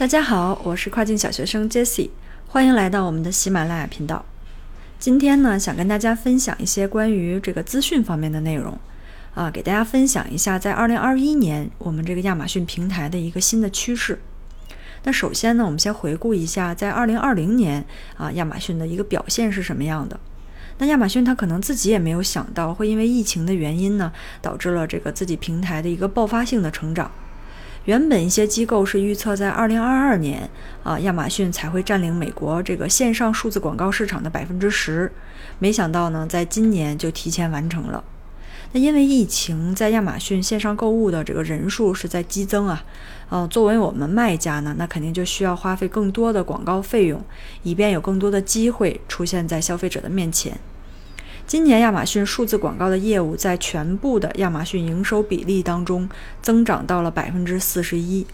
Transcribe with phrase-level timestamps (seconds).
[0.00, 2.08] 大家好，我是跨境小学生 Jessie，
[2.46, 4.24] 欢迎来到我们的喜马拉雅频道。
[4.98, 8.78] 今天呢，想跟大家分享一些关于这个资讯方面的内容
[9.34, 14.18] 啊，给大家分享一下在二零二一年我们这个亚马逊平台的一个新的趋势。
[15.02, 17.84] 那首先呢，我们先回顾一下在二零二零年
[18.16, 20.18] 啊亚马逊的一个表现是什么样的。
[20.78, 24.10] 那亚马逊它可能自己也没有想到，会因为疫情的原因呢，
[24.40, 27.10] 导致了这个自己平台的一个爆发性的成长。
[27.86, 30.48] 原本一些机构是预测在二零二二年
[30.82, 35.10] 啊，亚马逊才会占领美国这个线上数字广告市场的百分之十，
[35.58, 38.04] 没想到呢，在今年就提前完成了。
[38.72, 42.84] 那因为疫情，在亚马逊线上购物的这个人数是在激增啊，
[43.28, 47.20] 呃，作为我们卖家呢，那肯定就需要花费更多的广告费用，
[47.62, 50.56] 以便有更多的机会出现在消费者的面前。
[51.50, 56.08] 今年亚马逊数字广告的业务在全部的亚马逊营收比例当中
[56.40, 58.24] 增长到了百分之四十一。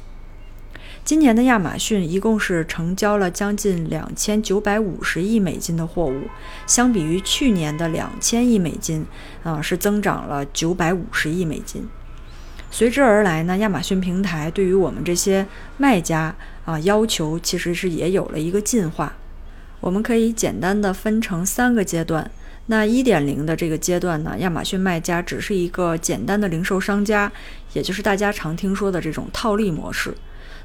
[1.03, 6.25] 今年的亚马逊一共是成交了将近两千九百五十亿美金的货物，
[6.67, 9.07] 相比于去年的两千亿美金，
[9.43, 11.89] 啊，是增长了九百五十亿美金。
[12.71, 15.47] 随之而来呢，亚马逊平台对于我们这些
[15.79, 16.35] 卖家
[16.67, 19.15] 啊要求其实是也有了一个进化。
[19.81, 22.31] 我们可以简单的分成三个阶段。
[22.67, 27.31] 那一点零的这个阶段呢，亚马逊卖家只是一个简单的零售商家，
[27.73, 30.15] 也就是大家常听说的这种套利模式。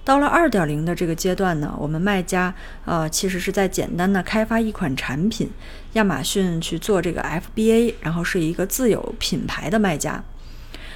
[0.03, 2.51] 到了二点零的这个阶段呢，我们卖家
[2.85, 5.47] 呃其实是在简单的开发一款产品，
[5.93, 10.23] 亚马逊去做这个 FBA，然后是一个自有品牌的卖家。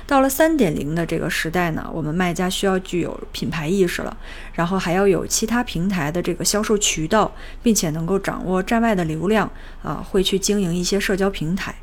[0.08, 4.16] 到了三点零的这个时代呢，我们卖家需要具有品牌意识了，
[4.54, 9.50] 然后还要有其他平台的这个销售渠道，并且能够掌握站外的流量
[9.82, 11.74] 啊，会去经营一些社交平台。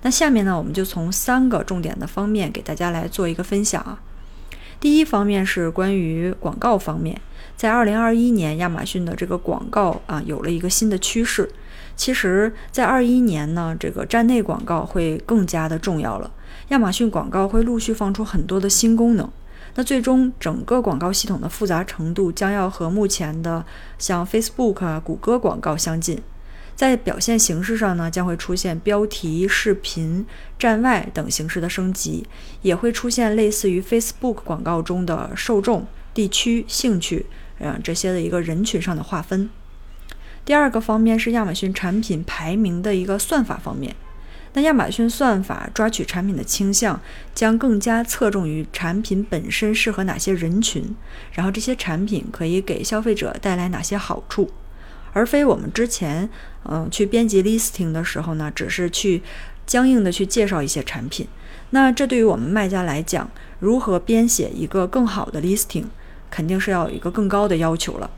[0.00, 4.00] 那下面呢，我们就从三个重点的方面给大家来做一个分享啊。
[4.80, 7.20] 第一方面是关于广告方面，
[7.56, 11.50] 在二零二一年，亚马逊的这个广告啊有了一个新的趋势。
[11.98, 16.30] 其实，在二一年呢，这个站内广告会更加的重要了。
[16.68, 19.28] 亚马逊广告会陆续放出很多的新功能，
[19.74, 23.64] 那最终整个广告系统的复杂程度将要和目前的
[23.98, 26.22] 像 Facebook 啊、谷歌广告相近。
[26.76, 30.24] 在表现形式上呢，将会出现标题、视频、
[30.56, 32.24] 站外等形式的升级，
[32.62, 35.84] 也会出现类似于 Facebook 广告中的受众、
[36.14, 37.26] 地区、兴趣，
[37.58, 39.50] 嗯，这些的一个人群上的划分。
[40.48, 43.94] 第二个方面是亚马逊产品排名的一个算法方面。
[44.54, 46.98] 那亚马逊算法抓取产品的倾向，
[47.34, 50.96] 将更加侧重于产品本身适合哪些人群，
[51.32, 54.50] 然后这些产品可以给消费者带来哪些好处，
[55.12, 56.30] 而非我们之前
[56.64, 59.22] 嗯去编辑 listing 的时候呢，只是去
[59.66, 61.28] 僵硬的去介绍一些产品。
[61.68, 65.84] 那这对于我们卖家来讲，如何编写一个更好的 listing，
[66.30, 68.10] 肯定是要有一个更高的要求了。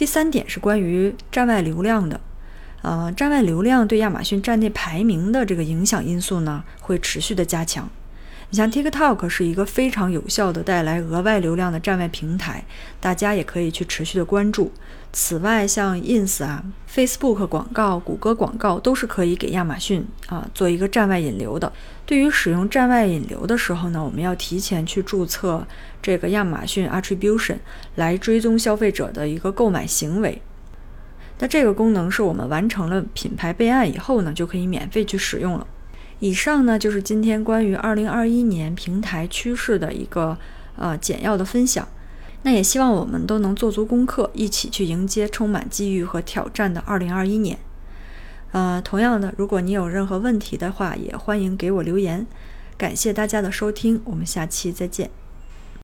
[0.00, 2.18] 第三点是关于站外流量的。
[2.80, 7.86] 呃，站外流量对亚马逊站内排名的这个影响因素呢，会持续的加强。
[8.50, 12.64] 你像 TikTok 是一个非常有效的带来额外流量的站外平台，
[12.98, 14.72] 大家也可以去持续的关注。
[15.12, 21.72] 此外，像 Ins 啊、Facebook 广告、谷歌广告都是可以给亚马逊啊做一个站外引流的。
[22.04, 25.64] 对于使用站外引流的时候呢，我们要提前去注册
[26.02, 27.58] 这个亚马逊 Attribution
[27.94, 30.42] 来追踪消费者的一个购买行为。
[31.38, 35.64] 那这个功能是我们完成了品牌备案以后呢，就可以免费去使用了。
[36.20, 40.38] 以上呢就是今天关于二零二一年平台趋势的一个
[40.76, 41.88] 呃简要的分享。
[42.42, 47.58] 那也希望我们都能做足功课，一起去迎接充满机遇和挑战的二零二一年。
[48.52, 52.26] 呃，同样的，如果你有任何问题的话，也欢迎给我留言。
[52.78, 55.10] 感谢大家的收听，我们下期再见。